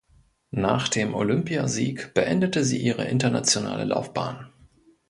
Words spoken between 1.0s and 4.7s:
Olympiasieg beendete sie ihre internationale Laufbahn.